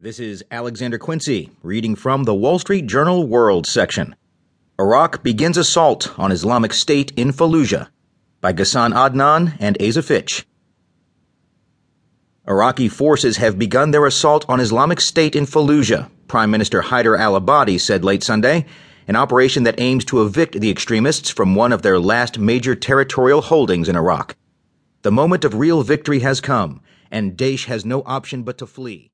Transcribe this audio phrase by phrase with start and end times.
[0.00, 4.14] This is Alexander Quincy reading from the Wall Street Journal World section.
[4.78, 7.88] Iraq begins assault on Islamic State in Fallujah
[8.40, 10.46] by Ghassan Adnan and Asa Fitch.
[12.46, 17.34] Iraqi forces have begun their assault on Islamic State in Fallujah, Prime Minister Haider al
[17.34, 18.66] Abadi said late Sunday,
[19.08, 23.40] an operation that aims to evict the extremists from one of their last major territorial
[23.40, 24.36] holdings in Iraq.
[25.02, 29.10] The moment of real victory has come, and Daesh has no option but to flee.